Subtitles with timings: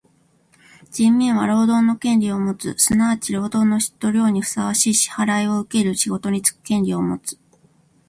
[0.89, 2.73] 人民は労働の権利をもつ。
[2.79, 7.37] すなわち労働の質と量にふさわしい支払をうける仕事につく権利をもつ。